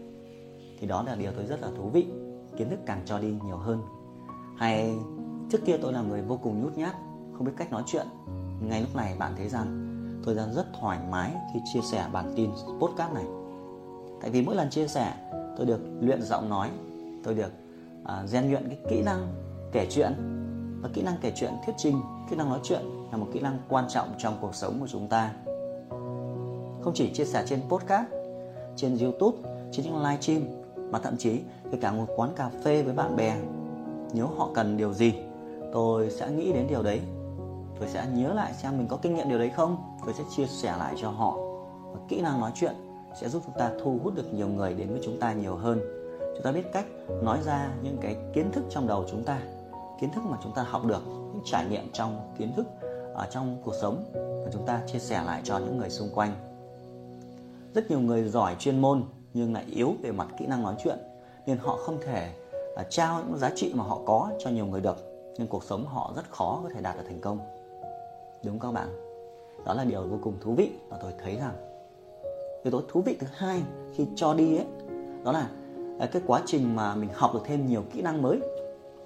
Thì 0.80 0.86
đó 0.86 1.02
là 1.02 1.14
điều 1.14 1.32
tôi 1.32 1.46
rất 1.46 1.60
là 1.62 1.68
thú 1.76 1.88
vị, 1.88 2.06
kiến 2.56 2.70
thức 2.70 2.78
càng 2.86 3.02
cho 3.04 3.18
đi 3.18 3.34
nhiều 3.44 3.56
hơn. 3.56 3.82
Hay, 4.58 4.94
trước 5.50 5.58
kia 5.64 5.76
tôi 5.82 5.92
là 5.92 6.02
người 6.02 6.22
vô 6.22 6.38
cùng 6.42 6.62
nhút 6.62 6.76
nhát, 6.76 6.94
không 7.32 7.44
biết 7.44 7.52
cách 7.56 7.72
nói 7.72 7.82
chuyện. 7.86 8.06
Ngay 8.60 8.80
lúc 8.80 8.96
này 8.96 9.16
bạn 9.18 9.32
thấy 9.36 9.48
rằng 9.48 9.80
tôi 10.24 10.34
đang 10.34 10.52
rất 10.52 10.66
thoải 10.80 10.98
mái 11.10 11.34
khi 11.54 11.60
chia 11.72 11.80
sẻ 11.80 12.06
bản 12.12 12.32
tin 12.36 12.50
podcast 12.80 13.12
này 13.12 13.24
tại 14.24 14.30
vì 14.30 14.42
mỗi 14.42 14.54
lần 14.54 14.70
chia 14.70 14.86
sẻ 14.86 15.12
tôi 15.56 15.66
được 15.66 15.80
luyện 16.00 16.22
giọng 16.22 16.48
nói 16.48 16.70
tôi 17.24 17.34
được 17.34 17.52
uh, 18.02 18.28
rèn 18.28 18.50
luyện 18.50 18.68
cái 18.68 18.78
kỹ 18.90 19.02
năng 19.02 19.26
kể 19.72 19.86
chuyện. 19.90 20.12
Và 20.82 20.88
kỹ 20.92 21.02
năng 21.02 21.14
kể 21.20 21.32
chuyện 21.36 21.52
thuyết 21.66 21.74
trình 21.78 22.00
kỹ 22.30 22.36
năng 22.36 22.48
nói 22.48 22.60
chuyện 22.62 22.80
là 23.10 23.16
một 23.16 23.26
kỹ 23.32 23.40
năng 23.40 23.58
quan 23.68 23.84
trọng 23.88 24.08
trong 24.18 24.38
cuộc 24.40 24.54
sống 24.54 24.80
của 24.80 24.86
chúng 24.86 25.08
ta. 25.08 25.32
Không 26.82 26.92
chỉ 26.94 27.10
chia 27.14 27.24
sẻ 27.24 27.44
trên 27.46 27.60
podcast 27.68 28.06
trên 28.76 28.98
youtube 28.98 29.38
trên 29.72 29.86
những 29.86 30.02
live 30.02 30.20
stream 30.20 30.42
mà 30.90 30.98
thậm 30.98 31.16
chí 31.16 31.40
kể 31.72 31.78
cả 31.80 31.92
một 31.92 32.06
quán 32.16 32.32
cà 32.36 32.50
phê 32.64 32.82
với 32.82 32.94
bạn 32.94 33.16
bè. 33.16 33.36
Nếu 34.12 34.26
họ 34.26 34.48
cần 34.54 34.76
điều 34.76 34.92
gì 34.92 35.14
tôi 35.72 36.10
sẽ 36.10 36.30
nghĩ 36.30 36.52
đến 36.52 36.66
điều 36.68 36.82
đấy. 36.82 37.00
Tôi 37.80 37.88
sẽ 37.88 38.06
nhớ 38.14 38.34
lại 38.34 38.52
xem 38.52 38.78
mình 38.78 38.88
có 38.88 38.96
kinh 38.96 39.14
nghiệm 39.14 39.28
điều 39.28 39.38
đấy 39.38 39.50
không? 39.56 39.76
Tôi 40.04 40.14
sẽ 40.14 40.24
chia 40.36 40.46
sẻ 40.46 40.74
lại 40.78 40.94
cho 40.96 41.10
họ. 41.10 41.38
Và 41.92 42.00
kỹ 42.08 42.20
năng 42.20 42.40
nói 42.40 42.52
chuyện 42.54 42.74
sẽ 43.20 43.28
giúp 43.28 43.42
chúng 43.46 43.54
ta 43.58 43.70
thu 43.82 44.00
hút 44.02 44.14
được 44.14 44.34
nhiều 44.34 44.48
người 44.48 44.74
đến 44.74 44.88
với 44.90 45.00
chúng 45.04 45.20
ta 45.20 45.32
nhiều 45.32 45.56
hơn. 45.56 45.80
Chúng 46.34 46.42
ta 46.44 46.52
biết 46.52 46.72
cách 46.72 46.86
nói 47.22 47.38
ra 47.44 47.70
những 47.82 47.96
cái 48.00 48.16
kiến 48.34 48.52
thức 48.52 48.64
trong 48.70 48.86
đầu 48.86 49.04
chúng 49.10 49.24
ta 49.24 49.40
kiến 50.00 50.10
thức 50.10 50.24
mà 50.24 50.36
chúng 50.42 50.52
ta 50.54 50.62
học 50.62 50.84
được 50.84 51.02
những 51.06 51.42
trải 51.44 51.66
nghiệm 51.66 51.92
trong 51.92 52.34
kiến 52.38 52.52
thức 52.56 52.66
ở 53.14 53.26
trong 53.30 53.56
cuộc 53.64 53.74
sống 53.80 54.04
và 54.14 54.50
chúng 54.52 54.66
ta 54.66 54.82
chia 54.86 54.98
sẻ 54.98 55.22
lại 55.26 55.40
cho 55.44 55.58
những 55.58 55.78
người 55.78 55.90
xung 55.90 56.08
quanh. 56.14 56.34
Rất 57.74 57.90
nhiều 57.90 58.00
người 58.00 58.28
giỏi 58.28 58.56
chuyên 58.58 58.80
môn 58.80 59.02
nhưng 59.34 59.54
lại 59.54 59.64
yếu 59.70 59.94
về 60.02 60.12
mặt 60.12 60.28
kỹ 60.38 60.46
năng 60.46 60.62
nói 60.62 60.74
chuyện 60.84 60.98
nên 61.46 61.58
họ 61.58 61.76
không 61.76 61.98
thể 62.04 62.32
uh, 62.80 62.86
trao 62.90 63.22
những 63.28 63.38
giá 63.38 63.50
trị 63.54 63.72
mà 63.74 63.84
họ 63.84 63.98
có 64.06 64.30
cho 64.38 64.50
nhiều 64.50 64.66
người 64.66 64.80
được 64.80 64.96
nên 65.38 65.48
cuộc 65.48 65.64
sống 65.64 65.86
họ 65.86 66.12
rất 66.16 66.30
khó 66.30 66.60
có 66.62 66.70
thể 66.74 66.80
đạt 66.80 66.96
được 66.96 67.04
thành 67.06 67.20
công. 67.20 67.38
Đúng 68.44 68.58
không 68.58 68.74
các 68.74 68.80
bạn? 68.80 68.88
Đó 69.64 69.74
là 69.74 69.84
điều 69.84 70.02
vô 70.02 70.18
cùng 70.22 70.34
thú 70.40 70.54
vị 70.54 70.70
và 70.88 70.98
tôi 71.02 71.12
thấy 71.22 71.36
rằng 71.36 71.73
yếu 72.64 72.70
tố 72.70 72.82
thú 72.88 73.02
vị 73.02 73.16
thứ 73.20 73.26
hai 73.36 73.62
khi 73.92 74.06
cho 74.14 74.34
đi 74.34 74.56
ấy 74.56 74.66
đó 75.24 75.32
là 75.32 75.48
à, 75.98 76.06
cái 76.12 76.22
quá 76.26 76.42
trình 76.46 76.76
mà 76.76 76.94
mình 76.94 77.10
học 77.14 77.30
được 77.34 77.40
thêm 77.44 77.66
nhiều 77.66 77.84
kỹ 77.92 78.02
năng 78.02 78.22
mới. 78.22 78.40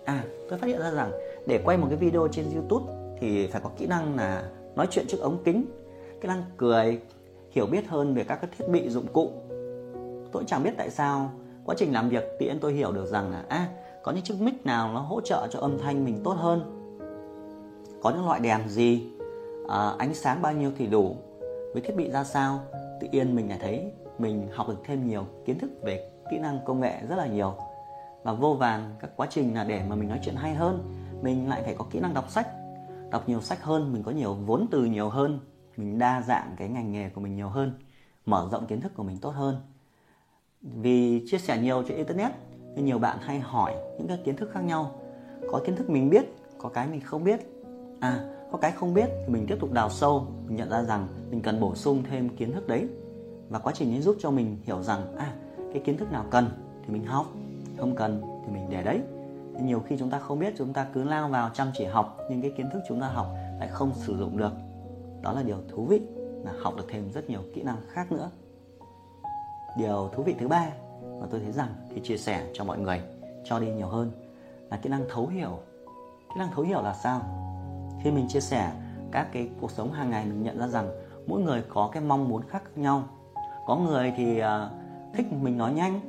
À 0.05 0.25
tôi 0.49 0.58
phát 0.58 0.66
hiện 0.66 0.81
ra 0.81 0.90
rằng 0.90 1.10
để 1.46 1.60
quay 1.64 1.76
một 1.76 1.87
cái 1.90 1.96
video 1.96 2.28
trên 2.28 2.44
youtube 2.55 2.93
thì 3.20 3.46
phải 3.46 3.60
có 3.64 3.70
kỹ 3.76 3.87
năng 3.87 4.16
là 4.16 4.50
nói 4.76 4.87
chuyện 4.90 5.05
trước 5.08 5.20
ống 5.20 5.38
kính 5.44 5.64
kỹ 6.20 6.28
năng 6.28 6.43
cười 6.56 7.00
hiểu 7.50 7.66
biết 7.66 7.88
hơn 7.88 8.14
về 8.14 8.25
các 8.25 8.37
cái 8.37 8.50
thiết 8.58 8.69
bị 8.69 8.88
dụng 8.88 9.06
cụ. 9.12 9.31
Tôi 10.32 10.44
chẳng 10.46 10.62
biết 10.62 10.72
tại 10.76 10.90
sao 10.90 11.31
quá 11.64 11.75
trình 11.78 11.93
làm 11.93 12.08
việc 12.08 12.25
tiện 12.38 12.58
tôi 12.60 12.72
hiểu 12.72 12.93
được 12.93 13.06
rằng 13.06 13.31
là 13.31 13.44
à 13.49 13.69
có 14.02 14.12
những 14.12 14.22
chiếc 14.22 14.40
mic 14.40 14.66
nào 14.66 14.93
nó 14.93 15.00
hỗ 15.00 15.20
trợ 15.20 15.49
cho 15.50 15.60
âm 15.60 15.78
thanh 15.78 16.05
mình 16.05 16.20
tốt 16.25 16.37
hơn? 16.38 16.75
Có 18.02 18.10
những 18.10 18.26
loại 18.26 18.40
đèn 18.40 18.69
gì? 18.69 19.06
À, 19.69 19.94
ánh 19.99 20.14
sáng 20.14 20.43
bao 20.43 20.52
nhiêu 20.52 20.70
thì 20.78 20.87
đủ? 20.87 21.16
Với 21.72 21.82
thiết 21.82 21.96
bị 21.96 22.10
ra 22.10 22.25
sao? 22.25 22.60
Tự 23.00 23.09
nhiên 23.12 23.37
mình 23.37 23.49
lại 23.49 23.59
thấy 23.62 23.93
mình 24.19 24.49
học 24.53 24.69
được 24.69 24.83
thêm 24.85 25.06
nhiều 25.06 25.27
kiến 25.45 25.59
thức 25.59 25.71
về 25.83 26.11
kỹ 26.31 26.39
năng 26.39 26.61
công 26.65 26.81
nghệ 26.81 27.00
rất 27.09 27.17
là 27.17 27.27
nhiều. 27.27 27.55
Và 28.23 28.33
vô 28.33 28.55
vàn 28.55 28.95
các 29.00 29.11
quá 29.17 29.27
trình 29.31 29.55
là 29.55 29.65
để 29.65 29.83
mà 29.89 29.97
mình 29.97 30.09
nói 30.09 30.21
chuyện 30.23 30.35
hay 30.35 30.55
hơn, 30.55 30.95
mình 31.23 31.49
lại 31.49 31.62
phải 31.65 31.75
có 31.79 31.85
kỹ 31.91 32.00
năng 32.00 32.15
đọc 32.15 32.31
sách. 32.31 32.49
Đọc 33.11 33.29
nhiều 33.29 33.41
sách 33.41 33.62
hơn, 33.62 33.93
mình 33.93 34.03
có 34.03 34.11
nhiều 34.11 34.35
vốn 34.35 34.67
từ 34.71 34.85
nhiều 34.85 35.09
hơn, 35.09 35.41
mình 35.77 35.99
đa 35.99 36.22
dạng 36.22 36.55
cái 36.56 36.69
ngành 36.69 36.93
nghề 36.93 37.08
của 37.08 37.20
mình 37.20 37.37
nhiều 37.37 37.49
hơn, 37.49 37.72
mở 38.27 38.49
rộng 38.53 38.67
kiến 38.67 38.81
thức 38.81 38.93
của 38.94 39.03
mình 39.03 39.19
tốt 39.19 39.31
hơn. 39.31 39.56
Vì 40.63 41.25
chia 41.31 41.39
sẻ 41.39 41.58
nhiều 41.58 41.82
trên 41.82 41.96
internet, 41.96 42.32
nên 42.75 42.84
nhiều 42.84 42.99
bạn 42.99 43.19
hay 43.20 43.41
hỏi 43.41 43.75
những 43.99 44.08
cái 44.08 44.19
kiến 44.25 44.37
thức 44.37 44.51
khác 44.53 44.61
nhau. 44.61 45.01
Có 45.51 45.61
kiến 45.67 45.77
thức 45.77 45.91
mình 45.91 46.11
biết, 46.11 46.25
có 46.58 46.69
cái 46.69 46.89
mình 46.89 47.01
không 47.01 47.25
biết. 47.25 47.41
À 48.01 48.38
có 48.52 48.58
cái 48.58 48.72
không 48.72 48.94
biết 48.94 49.10
thì 49.26 49.32
mình 49.32 49.46
tiếp 49.48 49.56
tục 49.60 49.72
đào 49.72 49.90
sâu, 49.90 50.26
mình 50.46 50.56
nhận 50.56 50.70
ra 50.70 50.82
rằng 50.82 51.08
mình 51.31 51.43
cần 51.43 51.60
bổ 51.60 51.74
sung 51.74 52.02
thêm 52.10 52.28
kiến 52.28 52.52
thức 52.52 52.69
đấy. 52.69 52.86
Và 53.48 53.58
quá 53.58 53.72
trình 53.76 53.94
ấy 53.94 54.00
giúp 54.00 54.17
cho 54.20 54.31
mình 54.31 54.56
hiểu 54.64 54.82
rằng 54.82 55.17
à 55.17 55.34
cái 55.72 55.82
kiến 55.84 55.96
thức 55.96 56.12
nào 56.12 56.24
cần 56.31 56.50
thì 56.82 56.93
mình 56.93 57.05
học, 57.05 57.26
không 57.78 57.96
cần 57.96 58.22
thì 58.46 58.52
mình 58.52 58.67
để 58.70 58.82
đấy. 58.82 59.00
Thì 59.56 59.64
nhiều 59.64 59.81
khi 59.81 59.96
chúng 59.98 60.10
ta 60.10 60.19
không 60.19 60.38
biết, 60.38 60.55
chúng 60.58 60.72
ta 60.72 60.86
cứ 60.94 61.05
lao 61.05 61.28
vào 61.28 61.50
chăm 61.55 61.69
chỉ 61.74 61.84
học, 61.84 62.19
nhưng 62.31 62.43
cái 62.43 62.52
kiến 62.56 62.70
thức 62.72 62.81
chúng 62.88 63.00
ta 63.00 63.08
học 63.08 63.26
lại 63.58 63.69
không 63.69 63.93
sử 63.94 64.19
dụng 64.19 64.36
được. 64.36 64.52
Đó 65.22 65.32
là 65.32 65.43
điều 65.43 65.56
thú 65.69 65.84
vị, 65.84 66.00
là 66.44 66.52
học 66.62 66.76
được 66.76 66.84
thêm 66.88 67.12
rất 67.12 67.31
nhiều 67.31 67.40
kỹ 67.55 67.62
năng 67.62 67.76
khác 67.88 68.12
nữa. 68.12 68.31
Điều 69.78 70.10
thú 70.12 70.22
vị 70.22 70.34
thứ 70.38 70.48
ba 70.48 70.70
mà 71.20 71.26
tôi 71.31 71.40
thấy 71.40 71.52
rằng 71.52 71.69
khi 71.90 72.00
chia 72.05 72.17
sẻ 72.17 72.50
cho 72.55 72.64
mọi 72.64 72.78
người, 72.78 73.00
cho 73.44 73.58
đi 73.60 73.72
nhiều 73.72 73.86
hơn 73.86 74.10
là 74.70 74.76
kỹ 74.76 74.90
năng 74.90 75.05
thấu 75.10 75.26
hiểu. 75.26 75.58
Kỹ 76.28 76.34
năng 76.38 76.50
thấu 76.55 76.64
hiểu 76.64 76.82
là 76.82 76.94
sao? 76.94 77.20
Khi 78.08 78.15
mình 78.15 78.29
chia 78.29 78.41
sẻ 78.41 78.72
các 79.10 79.29
cái 79.32 79.48
cuộc 79.60 79.70
sống 79.70 79.93
hàng 79.93 80.10
ngày 80.10 80.24
mình 80.24 80.43
nhận 80.43 80.58
ra 80.58 80.69
rằng 80.69 80.88
mỗi 81.27 81.41
người 81.41 81.62
có 81.69 81.91
cái 81.93 82.03
mong 82.03 82.29
muốn 82.29 82.43
khác 82.48 82.62
nhau. 82.77 83.03
Có 83.67 83.77
người 83.77 84.12
thì 84.17 84.41
uh, 84.41 84.46
thích 85.15 85.27
mình 85.32 85.58
nói 85.58 85.72
nhanh 85.72 86.00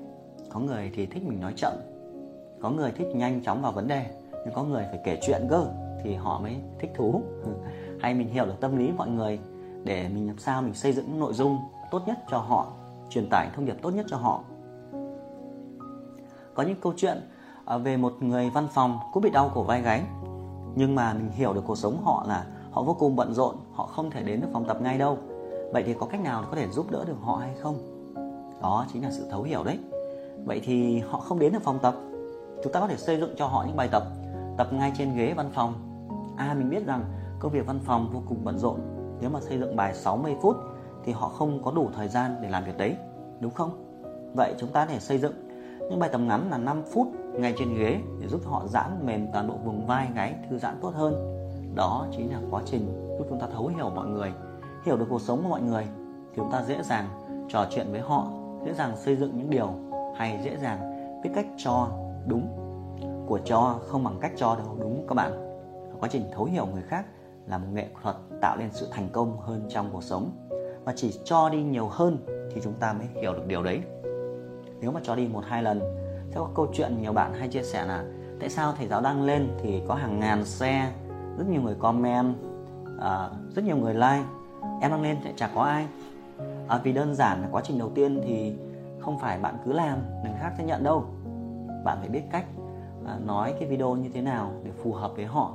có 0.49 0.59
người 0.59 0.91
thì 0.95 1.05
thích 1.05 1.23
mình 1.23 1.41
nói 1.41 1.53
chậm 1.57 1.73
có 2.61 2.69
người 2.69 2.91
thích 2.91 3.07
nhanh 3.15 3.43
chóng 3.43 3.61
vào 3.61 3.71
vấn 3.71 3.87
đề 3.87 4.05
nhưng 4.45 4.53
có 4.53 4.63
người 4.63 4.85
phải 4.89 4.99
kể 5.05 5.19
chuyện 5.21 5.41
cơ 5.49 5.65
thì 6.03 6.15
họ 6.15 6.39
mới 6.39 6.55
thích 6.79 6.91
thú. 6.95 7.21
Hay 8.01 8.13
mình 8.13 8.29
hiểu 8.29 8.45
được 8.45 8.59
tâm 8.61 8.77
lý 8.77 8.91
mọi 8.97 9.09
người 9.09 9.39
để 9.83 10.09
mình 10.09 10.27
làm 10.27 10.37
sao 10.37 10.61
mình 10.61 10.73
xây 10.73 10.93
dựng 10.93 11.19
nội 11.19 11.33
dung 11.33 11.57
tốt 11.91 12.01
nhất 12.07 12.17
cho 12.31 12.37
họ 12.37 12.67
truyền 13.09 13.29
tải 13.29 13.49
thông 13.55 13.65
điệp 13.65 13.75
tốt 13.81 13.89
nhất 13.89 14.05
cho 14.09 14.17
họ. 14.17 14.43
Có 16.53 16.63
những 16.63 16.81
câu 16.81 16.93
chuyện 16.97 17.17
à, 17.65 17.77
về 17.77 17.97
một 17.97 18.13
người 18.19 18.49
văn 18.49 18.67
phòng 18.73 18.99
cũng 19.13 19.23
bị 19.23 19.29
đau 19.29 19.51
cổ 19.53 19.63
vai 19.63 19.81
gáy 19.81 20.03
nhưng 20.75 20.95
mà 20.95 21.13
mình 21.13 21.31
hiểu 21.31 21.53
được 21.53 21.63
cuộc 21.67 21.77
sống 21.77 22.01
họ 22.03 22.25
là 22.27 22.45
họ 22.71 22.83
vô 22.83 22.93
cùng 22.99 23.15
bận 23.15 23.33
rộn, 23.33 23.55
họ 23.73 23.85
không 23.85 24.11
thể 24.11 24.23
đến 24.23 24.41
được 24.41 24.47
phòng 24.53 24.65
tập 24.65 24.81
ngay 24.81 24.97
đâu. 24.97 25.17
Vậy 25.73 25.83
thì 25.85 25.93
có 25.93 26.05
cách 26.05 26.21
nào 26.21 26.43
có 26.49 26.55
thể 26.55 26.67
giúp 26.67 26.91
đỡ 26.91 27.05
được 27.05 27.17
họ 27.21 27.35
hay 27.35 27.55
không? 27.61 27.77
Đó 28.61 28.85
chính 28.93 29.03
là 29.03 29.11
sự 29.11 29.27
thấu 29.31 29.43
hiểu 29.43 29.63
đấy. 29.63 29.79
Vậy 30.45 30.61
thì 30.63 30.99
họ 30.99 31.19
không 31.19 31.39
đến 31.39 31.53
được 31.53 31.61
phòng 31.63 31.79
tập. 31.79 31.95
Chúng 32.63 32.73
ta 32.73 32.79
có 32.79 32.87
thể 32.87 32.97
xây 32.97 33.19
dựng 33.19 33.33
cho 33.37 33.47
họ 33.47 33.63
những 33.67 33.77
bài 33.77 33.89
tập 33.91 34.03
tập 34.57 34.73
ngay 34.73 34.91
trên 34.97 35.15
ghế 35.15 35.33
văn 35.33 35.49
phòng. 35.53 35.73
À 36.37 36.53
mình 36.57 36.69
biết 36.69 36.85
rằng 36.85 37.03
công 37.39 37.51
việc 37.51 37.67
văn 37.67 37.79
phòng 37.85 38.09
vô 38.13 38.21
cùng 38.29 38.37
bận 38.43 38.59
rộn. 38.59 38.79
Nếu 39.21 39.29
mà 39.29 39.39
xây 39.41 39.59
dựng 39.59 39.75
bài 39.75 39.93
60 39.93 40.35
phút 40.41 40.55
thì 41.03 41.11
họ 41.11 41.29
không 41.29 41.63
có 41.63 41.71
đủ 41.71 41.89
thời 41.95 42.07
gian 42.07 42.35
để 42.41 42.49
làm 42.49 42.65
việc 42.65 42.77
đấy, 42.77 42.95
đúng 43.39 43.53
không? 43.53 43.85
Vậy 44.35 44.53
chúng 44.59 44.69
ta 44.69 44.85
thể 44.85 44.99
xây 44.99 45.17
dựng 45.17 45.48
những 45.89 45.99
bài 45.99 46.09
tập 46.13 46.17
ngắn 46.17 46.49
là 46.51 46.57
5 46.57 46.83
phút 46.91 47.07
ngay 47.33 47.53
trên 47.57 47.75
ghế 47.77 48.01
để 48.21 48.27
giúp 48.27 48.41
họ 48.45 48.63
giãn 48.67 49.05
mềm 49.05 49.27
toàn 49.33 49.47
bộ 49.47 49.53
vùng 49.63 49.85
vai 49.85 50.07
gáy, 50.15 50.35
thư 50.49 50.57
giãn 50.57 50.75
tốt 50.81 50.93
hơn. 50.95 51.13
Đó 51.75 52.07
chính 52.11 52.33
là 52.33 52.39
quá 52.51 52.61
trình 52.65 53.15
giúp 53.17 53.25
chúng 53.29 53.39
ta 53.39 53.47
thấu 53.53 53.67
hiểu 53.67 53.89
mọi 53.89 54.07
người, 54.07 54.33
hiểu 54.85 54.97
được 54.97 55.05
cuộc 55.09 55.21
sống 55.21 55.43
của 55.43 55.49
mọi 55.49 55.61
người. 55.61 55.83
Thì 56.29 56.35
chúng 56.35 56.51
ta 56.51 56.63
dễ 56.63 56.83
dàng 56.83 57.05
trò 57.49 57.67
chuyện 57.69 57.87
với 57.91 58.01
họ, 58.01 58.27
dễ 58.65 58.73
dàng 58.73 58.97
xây 58.97 59.15
dựng 59.15 59.37
những 59.37 59.49
điều 59.49 59.69
hay, 60.15 60.39
dễ 60.43 60.57
dàng 60.61 60.79
biết 61.23 61.29
cách 61.35 61.45
cho 61.57 61.87
đúng. 62.27 62.47
Của 63.27 63.39
cho 63.45 63.79
không 63.87 64.03
bằng 64.03 64.17
cách 64.21 64.31
cho 64.35 64.55
đâu, 64.55 64.75
đúng 64.79 65.05
các 65.07 65.15
bạn? 65.15 65.61
Quá 65.99 66.09
trình 66.11 66.23
thấu 66.33 66.45
hiểu 66.45 66.65
người 66.65 66.83
khác 66.83 67.05
là 67.47 67.57
một 67.57 67.67
nghệ 67.73 67.87
thuật 68.01 68.15
tạo 68.41 68.57
nên 68.57 68.69
sự 68.71 68.87
thành 68.91 69.09
công 69.11 69.39
hơn 69.39 69.65
trong 69.69 69.89
cuộc 69.93 70.03
sống. 70.03 70.31
Và 70.83 70.93
chỉ 70.95 71.19
cho 71.23 71.49
đi 71.49 71.63
nhiều 71.63 71.87
hơn 71.87 72.17
thì 72.53 72.61
chúng 72.63 72.73
ta 72.73 72.93
mới 72.93 73.07
hiểu 73.21 73.33
được 73.33 73.47
điều 73.47 73.63
đấy 73.63 73.81
nếu 74.81 74.91
mà 74.91 74.99
cho 75.03 75.15
đi 75.15 75.27
một 75.27 75.43
hai 75.47 75.63
lần 75.63 75.79
sẽ 76.29 76.35
có 76.35 76.49
câu 76.55 76.67
chuyện 76.73 77.01
nhiều 77.01 77.13
bạn 77.13 77.33
hay 77.33 77.47
chia 77.47 77.63
sẻ 77.63 77.85
là 77.85 78.03
tại 78.39 78.49
sao 78.49 78.73
thầy 78.77 78.87
giáo 78.87 79.01
đăng 79.01 79.23
lên 79.23 79.47
thì 79.61 79.81
có 79.87 79.95
hàng 79.95 80.19
ngàn 80.19 80.45
xe 80.45 80.91
rất 81.37 81.47
nhiều 81.49 81.61
người 81.61 81.75
comment 81.79 82.35
à, 82.99 83.29
rất 83.55 83.65
nhiều 83.65 83.77
người 83.77 83.93
like 83.93 84.23
em 84.81 84.91
đăng 84.91 85.01
lên 85.01 85.17
sẽ 85.23 85.33
chả 85.35 85.49
có 85.55 85.61
ai? 85.61 85.87
À, 86.67 86.79
vì 86.83 86.93
đơn 86.93 87.15
giản 87.15 87.41
là 87.41 87.47
quá 87.51 87.61
trình 87.65 87.77
đầu 87.77 87.89
tiên 87.95 88.21
thì 88.23 88.55
không 88.99 89.19
phải 89.19 89.39
bạn 89.39 89.57
cứ 89.65 89.73
làm 89.73 89.97
người 90.23 90.33
khác 90.39 90.53
sẽ 90.57 90.63
nhận 90.63 90.83
đâu. 90.83 91.05
Bạn 91.85 91.97
phải 91.99 92.09
biết 92.09 92.23
cách 92.31 92.45
à, 93.07 93.17
nói 93.25 93.53
cái 93.59 93.69
video 93.69 93.95
như 93.95 94.09
thế 94.13 94.21
nào 94.21 94.51
để 94.63 94.71
phù 94.83 94.93
hợp 94.93 95.11
với 95.15 95.25
họ. 95.25 95.51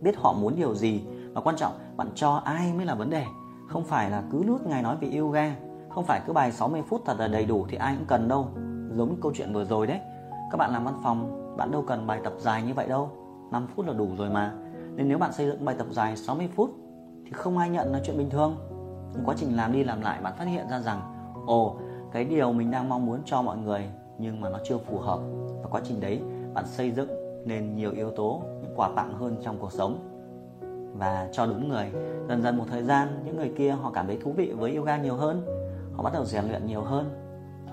Biết 0.00 0.16
họ 0.16 0.32
muốn 0.32 0.56
điều 0.56 0.74
gì 0.74 1.02
và 1.32 1.40
quan 1.40 1.56
trọng 1.56 1.72
bạn 1.96 2.08
cho 2.14 2.34
ai 2.34 2.72
mới 2.72 2.86
là 2.86 2.94
vấn 2.94 3.10
đề 3.10 3.24
không 3.68 3.84
phải 3.84 4.10
là 4.10 4.22
cứ 4.32 4.44
nuốt 4.46 4.62
ngày 4.62 4.82
nói 4.82 4.96
về 5.00 5.18
yoga 5.18 5.54
không 5.98 6.06
phải 6.06 6.20
cứ 6.26 6.32
bài 6.32 6.52
60 6.52 6.82
phút 6.88 7.02
thật 7.04 7.14
là 7.18 7.28
đầy 7.28 7.44
đủ 7.44 7.66
thì 7.68 7.76
ai 7.76 7.94
cũng 7.96 8.06
cần 8.06 8.28
đâu. 8.28 8.46
Giống 8.96 9.08
như 9.08 9.16
câu 9.22 9.32
chuyện 9.34 9.52
vừa 9.52 9.64
rồi 9.64 9.86
đấy. 9.86 10.00
Các 10.50 10.56
bạn 10.56 10.72
làm 10.72 10.84
văn 10.84 10.94
phòng, 11.02 11.54
bạn 11.56 11.70
đâu 11.70 11.84
cần 11.88 12.06
bài 12.06 12.20
tập 12.24 12.32
dài 12.38 12.62
như 12.62 12.74
vậy 12.74 12.88
đâu. 12.88 13.10
5 13.52 13.66
phút 13.74 13.86
là 13.86 13.92
đủ 13.92 14.08
rồi 14.18 14.30
mà. 14.30 14.52
Nên 14.94 15.08
nếu 15.08 15.18
bạn 15.18 15.32
xây 15.32 15.46
dựng 15.46 15.64
bài 15.64 15.74
tập 15.78 15.86
dài 15.90 16.16
60 16.16 16.48
phút 16.56 16.70
thì 17.24 17.30
không 17.32 17.58
ai 17.58 17.70
nhận 17.70 17.92
là 17.92 18.00
chuyện 18.04 18.18
bình 18.18 18.30
thường. 18.30 18.56
Nhưng 19.14 19.24
quá 19.24 19.34
trình 19.38 19.56
làm 19.56 19.72
đi 19.72 19.84
làm 19.84 20.00
lại, 20.00 20.20
bạn 20.22 20.32
phát 20.38 20.44
hiện 20.44 20.68
ra 20.70 20.80
rằng, 20.80 21.00
ồ, 21.46 21.76
cái 22.12 22.24
điều 22.24 22.52
mình 22.52 22.70
đang 22.70 22.88
mong 22.88 23.06
muốn 23.06 23.20
cho 23.24 23.42
mọi 23.42 23.56
người 23.56 23.90
nhưng 24.18 24.40
mà 24.40 24.50
nó 24.50 24.58
chưa 24.68 24.78
phù 24.78 24.98
hợp. 24.98 25.18
Và 25.62 25.68
quá 25.70 25.80
trình 25.84 26.00
đấy, 26.00 26.20
bạn 26.54 26.66
xây 26.66 26.90
dựng 26.90 27.08
nên 27.46 27.76
nhiều 27.76 27.92
yếu 27.92 28.10
tố, 28.10 28.42
những 28.62 28.72
quà 28.76 28.90
tặng 28.96 29.14
hơn 29.14 29.36
trong 29.42 29.58
cuộc 29.58 29.72
sống. 29.72 29.98
Và 30.98 31.28
cho 31.32 31.46
đúng 31.46 31.68
người, 31.68 31.92
dần 32.28 32.42
dần 32.42 32.56
một 32.56 32.64
thời 32.70 32.82
gian, 32.82 33.08
những 33.24 33.36
người 33.36 33.52
kia 33.56 33.70
họ 33.70 33.90
cảm 33.94 34.06
thấy 34.06 34.18
thú 34.22 34.32
vị 34.32 34.52
với 34.56 34.76
yoga 34.76 34.96
nhiều 34.96 35.14
hơn 35.16 35.58
họ 35.98 36.04
bắt 36.04 36.12
đầu 36.12 36.24
rèn 36.24 36.44
luyện 36.44 36.66
nhiều 36.66 36.82
hơn. 36.82 37.10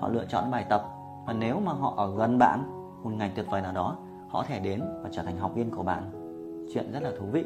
Họ 0.00 0.08
lựa 0.08 0.24
chọn 0.24 0.50
bài 0.50 0.64
tập. 0.68 0.84
Và 1.26 1.32
nếu 1.32 1.60
mà 1.60 1.72
họ 1.72 1.94
ở 1.96 2.14
gần 2.16 2.38
bạn, 2.38 2.62
một 3.02 3.10
ngành 3.10 3.30
tuyệt 3.34 3.46
vời 3.50 3.60
nào 3.60 3.72
đó, 3.72 3.96
họ 4.28 4.40
có 4.42 4.44
thể 4.48 4.60
đến 4.60 4.80
và 5.02 5.08
trở 5.12 5.22
thành 5.22 5.38
học 5.38 5.50
viên 5.54 5.70
của 5.70 5.82
bạn. 5.82 6.10
Chuyện 6.74 6.92
rất 6.92 7.02
là 7.02 7.10
thú 7.18 7.26
vị. 7.32 7.44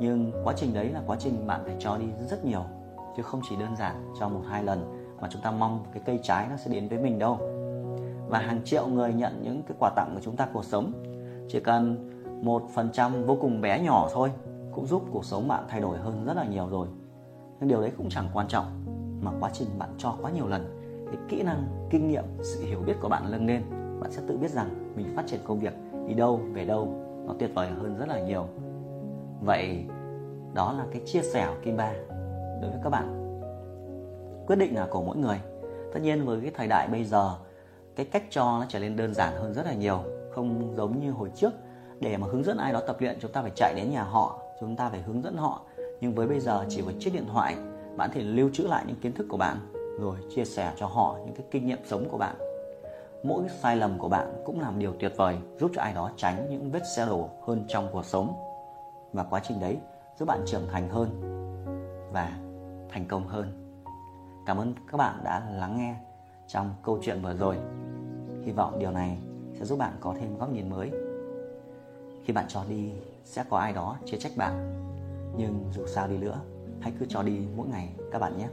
Nhưng 0.00 0.32
quá 0.44 0.54
trình 0.56 0.74
đấy 0.74 0.88
là 0.88 1.02
quá 1.06 1.16
trình 1.20 1.46
bạn 1.46 1.60
phải 1.64 1.76
cho 1.78 1.98
đi 1.98 2.06
rất 2.30 2.44
nhiều. 2.44 2.62
Chứ 3.16 3.22
không 3.22 3.40
chỉ 3.48 3.56
đơn 3.56 3.76
giản 3.76 4.12
cho 4.20 4.28
một 4.28 4.40
hai 4.48 4.64
lần 4.64 5.06
mà 5.20 5.28
chúng 5.30 5.42
ta 5.42 5.50
mong 5.50 5.84
cái 5.92 6.02
cây 6.06 6.20
trái 6.22 6.46
nó 6.50 6.56
sẽ 6.56 6.70
đến 6.70 6.88
với 6.88 6.98
mình 6.98 7.18
đâu. 7.18 7.38
Và 8.28 8.38
hàng 8.38 8.60
triệu 8.64 8.86
người 8.86 9.12
nhận 9.12 9.40
những 9.42 9.62
cái 9.62 9.76
quà 9.80 9.90
tặng 9.96 10.10
của 10.14 10.20
chúng 10.24 10.36
ta 10.36 10.48
cuộc 10.52 10.64
sống. 10.64 10.92
Chỉ 11.48 11.60
cần 11.60 12.10
một 12.44 12.62
phần 12.74 12.88
trăm 12.92 13.24
vô 13.24 13.36
cùng 13.40 13.60
bé 13.60 13.80
nhỏ 13.80 14.08
thôi 14.12 14.32
cũng 14.72 14.86
giúp 14.86 15.02
cuộc 15.12 15.24
sống 15.24 15.48
bạn 15.48 15.64
thay 15.68 15.80
đổi 15.80 15.98
hơn 15.98 16.24
rất 16.26 16.36
là 16.36 16.44
nhiều 16.44 16.68
rồi. 16.68 16.88
Nhưng 17.60 17.68
điều 17.68 17.80
đấy 17.80 17.92
cũng 17.96 18.08
chẳng 18.10 18.28
quan 18.34 18.48
trọng 18.48 18.85
mà 19.20 19.30
quá 19.40 19.50
trình 19.52 19.68
bạn 19.78 19.90
cho 19.98 20.14
quá 20.22 20.30
nhiều 20.30 20.48
lần 20.48 20.76
cái 21.06 21.16
kỹ 21.28 21.42
năng, 21.42 21.88
kinh 21.90 22.08
nghiệm, 22.08 22.24
sự 22.42 22.64
hiểu 22.64 22.80
biết 22.86 22.94
của 23.00 23.08
bạn 23.08 23.30
nâng 23.30 23.46
lên 23.46 23.62
bạn 24.00 24.12
sẽ 24.12 24.22
tự 24.28 24.36
biết 24.36 24.50
rằng 24.50 24.92
mình 24.96 25.12
phát 25.16 25.22
triển 25.26 25.40
công 25.44 25.58
việc 25.58 25.72
đi 26.06 26.14
đâu, 26.14 26.40
về 26.52 26.64
đâu, 26.64 26.94
nó 27.26 27.34
tuyệt 27.38 27.50
vời 27.54 27.68
hơn 27.68 27.96
rất 27.98 28.08
là 28.08 28.20
nhiều. 28.20 28.46
Vậy 29.40 29.84
đó 30.54 30.74
là 30.78 30.84
cái 30.92 31.02
chia 31.06 31.22
sẻ 31.22 31.46
của 31.48 31.60
kim 31.64 31.76
ba 31.76 31.92
đối 32.62 32.70
với 32.70 32.80
các 32.84 32.90
bạn. 32.90 33.22
Quyết 34.46 34.56
định 34.56 34.74
là 34.74 34.86
của 34.90 35.02
mỗi 35.02 35.16
người. 35.16 35.40
Tất 35.92 36.00
nhiên 36.02 36.26
với 36.26 36.40
cái 36.40 36.50
thời 36.54 36.66
đại 36.68 36.88
bây 36.88 37.04
giờ, 37.04 37.34
cái 37.96 38.06
cách 38.06 38.22
cho 38.30 38.44
nó 38.44 38.64
trở 38.68 38.78
nên 38.78 38.96
đơn 38.96 39.14
giản 39.14 39.32
hơn 39.36 39.54
rất 39.54 39.66
là 39.66 39.74
nhiều, 39.74 39.98
không 40.34 40.74
giống 40.76 41.00
như 41.00 41.10
hồi 41.10 41.30
trước. 41.34 41.52
Để 42.00 42.16
mà 42.16 42.26
hướng 42.26 42.44
dẫn 42.44 42.58
ai 42.58 42.72
đó 42.72 42.80
tập 42.86 42.96
luyện, 43.00 43.18
chúng 43.20 43.32
ta 43.32 43.42
phải 43.42 43.52
chạy 43.54 43.74
đến 43.76 43.90
nhà 43.90 44.02
họ, 44.02 44.38
chúng 44.60 44.76
ta 44.76 44.88
phải 44.88 45.02
hướng 45.02 45.22
dẫn 45.22 45.36
họ. 45.36 45.60
Nhưng 46.00 46.14
với 46.14 46.28
bây 46.28 46.40
giờ 46.40 46.64
chỉ 46.68 46.82
với 46.82 46.94
chiếc 47.00 47.12
điện 47.14 47.26
thoại 47.32 47.56
bạn 47.96 48.10
thể 48.12 48.22
lưu 48.22 48.50
trữ 48.52 48.62
lại 48.62 48.84
những 48.86 49.00
kiến 49.00 49.12
thức 49.12 49.26
của 49.30 49.36
bạn, 49.36 49.56
rồi 50.00 50.16
chia 50.34 50.44
sẻ 50.44 50.72
cho 50.76 50.86
họ 50.86 51.18
những 51.26 51.34
cái 51.34 51.46
kinh 51.50 51.66
nghiệm 51.66 51.78
sống 51.84 52.08
của 52.10 52.18
bạn. 52.18 52.36
Mỗi 53.22 53.44
sai 53.62 53.76
lầm 53.76 53.98
của 53.98 54.08
bạn 54.08 54.42
cũng 54.44 54.60
là 54.60 54.70
một 54.70 54.76
điều 54.78 54.92
tuyệt 55.00 55.12
vời, 55.16 55.36
giúp 55.60 55.70
cho 55.74 55.82
ai 55.82 55.94
đó 55.94 56.10
tránh 56.16 56.46
những 56.50 56.70
vết 56.70 56.82
xe 56.96 57.06
đổ 57.06 57.28
hơn 57.46 57.64
trong 57.68 57.88
cuộc 57.92 58.04
sống. 58.04 58.34
Và 59.12 59.24
quá 59.24 59.40
trình 59.44 59.60
đấy 59.60 59.78
giúp 60.18 60.26
bạn 60.26 60.42
trưởng 60.46 60.68
thành 60.72 60.88
hơn 60.88 61.08
và 62.12 62.38
thành 62.88 63.04
công 63.08 63.28
hơn. 63.28 63.62
Cảm 64.46 64.56
ơn 64.56 64.74
các 64.90 64.96
bạn 64.96 65.20
đã 65.24 65.42
lắng 65.50 65.76
nghe 65.78 65.94
trong 66.48 66.74
câu 66.82 66.98
chuyện 67.02 67.22
vừa 67.22 67.34
rồi. 67.34 67.56
Hy 68.44 68.52
vọng 68.52 68.78
điều 68.78 68.90
này 68.90 69.18
sẽ 69.58 69.64
giúp 69.64 69.78
bạn 69.78 69.92
có 70.00 70.14
thêm 70.20 70.38
góc 70.38 70.50
nhìn 70.52 70.70
mới. 70.70 70.90
Khi 72.24 72.32
bạn 72.32 72.44
cho 72.48 72.64
đi, 72.68 72.92
sẽ 73.24 73.44
có 73.50 73.58
ai 73.58 73.72
đó 73.72 73.96
chê 74.04 74.18
trách 74.18 74.32
bạn. 74.36 74.72
Nhưng 75.36 75.64
dù 75.74 75.86
sao 75.86 76.08
đi 76.08 76.18
nữa 76.18 76.40
hãy 76.80 76.92
cứ 77.00 77.06
cho 77.08 77.22
đi 77.22 77.38
mỗi 77.56 77.68
ngày 77.68 77.94
các 78.12 78.18
bạn 78.18 78.38
nhé. 78.38 78.48